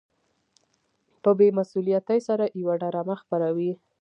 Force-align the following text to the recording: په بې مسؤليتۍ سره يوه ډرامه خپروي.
په 1.23 1.29
بې 1.37 1.47
مسؤليتۍ 1.57 2.19
سره 2.27 2.45
يوه 2.59 2.75
ډرامه 2.83 3.15
خپروي. 3.21 3.71